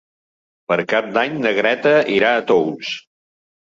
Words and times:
Per 0.71 0.77
Cap 0.95 1.13
d'Any 1.19 1.37
na 1.45 1.53
Greta 1.61 1.95
irà 2.19 2.35
a 2.35 2.45
Tous. 2.53 2.95